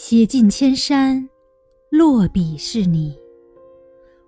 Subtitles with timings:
[0.00, 1.28] 写尽千山，
[1.90, 3.18] 落笔是你；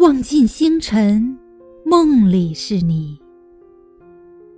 [0.00, 1.38] 望尽星辰，
[1.86, 3.16] 梦里是你。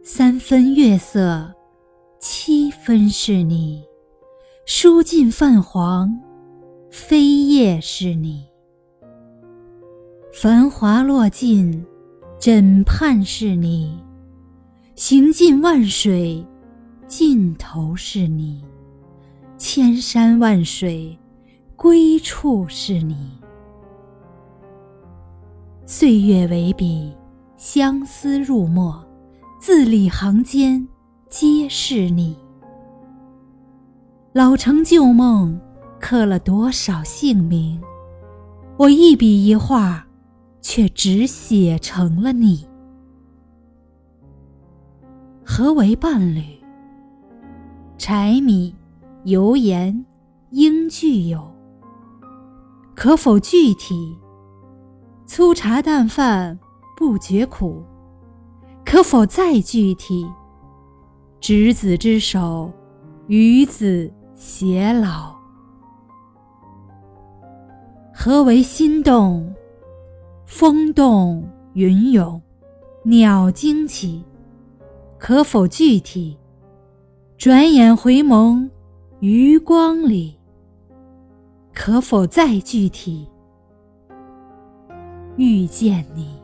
[0.02, 1.52] 三分月色，
[2.18, 3.84] 七分是你；
[4.64, 6.18] 书尽泛黄，
[6.90, 8.48] 飞叶是你。
[10.32, 11.84] 繁华落尽，
[12.40, 13.90] 枕畔是你；
[14.96, 16.42] 行尽万水，
[17.06, 18.64] 尽头是你。
[19.76, 21.18] 千山万水，
[21.74, 23.28] 归处是你。
[25.84, 27.12] 岁月为笔，
[27.56, 29.04] 相思入墨，
[29.58, 30.86] 字里行间
[31.28, 32.36] 皆是你。
[34.32, 35.60] 老成旧梦，
[35.98, 37.82] 刻了多少姓名？
[38.76, 40.06] 我一笔一画，
[40.60, 42.64] 却只写成了你。
[45.44, 46.44] 何为伴侣？
[47.98, 48.72] 柴米。
[49.24, 50.04] 油盐
[50.50, 51.42] 应具有，
[52.94, 54.14] 可否具体？
[55.24, 56.58] 粗茶淡饭
[56.94, 57.82] 不觉苦，
[58.84, 60.30] 可否再具体？
[61.40, 62.70] 执子之手，
[63.26, 65.34] 与子偕老。
[68.12, 69.50] 何为心动？
[70.44, 72.40] 风动云涌，
[73.04, 74.22] 鸟惊起，
[75.18, 76.38] 可否具体？
[77.38, 78.68] 转眼回眸。
[79.26, 80.36] 余光里，
[81.72, 83.26] 可否再具体？
[85.38, 86.43] 遇见你。